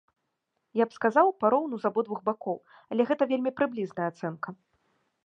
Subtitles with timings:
[0.79, 2.57] Я б сказаў, пароўну з абодвух бакоў,
[2.95, 4.49] але гэта вельмі прыблізная ацэнка.